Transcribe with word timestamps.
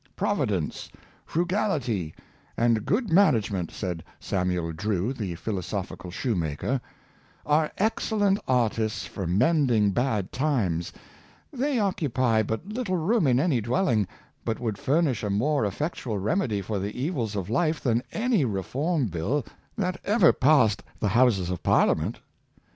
"*' 0.09 0.15
Providence, 0.15 0.89
frugality, 1.27 2.15
and 2.57 2.85
good 2.87 3.11
management," 3.13 3.69
said 3.69 4.03
Samuel 4.19 4.71
Drew, 4.73 5.13
the 5.13 5.35
philosophical 5.35 6.09
shoemaker," 6.09 6.81
are 7.55 7.71
excel 7.77 8.17
lent 8.17 8.39
artists 8.47 9.05
for 9.05 9.27
mending 9.27 9.91
bad 9.91 10.31
times: 10.31 10.91
they 11.53 11.77
occupy 11.77 12.41
but 12.41 12.67
little 12.67 12.97
room 12.97 13.27
in 13.27 13.39
any 13.39 13.61
dwelling, 13.61 14.07
but 14.43 14.59
would 14.59 14.79
furnish 14.79 15.21
a 15.21 15.29
more 15.29 15.65
effectual 15.65 16.17
remedy 16.17 16.63
for 16.63 16.79
the 16.79 16.99
evils 16.99 17.35
of 17.35 17.47
life 17.47 17.79
than 17.79 18.01
any 18.11 18.43
Reform 18.43 19.05
Bill 19.05 19.45
that 19.77 19.99
ever 20.03 20.33
passed 20.33 20.81
the 20.99 21.09
Houses 21.09 21.51
of 21.51 21.61
Parliament." 21.61 22.21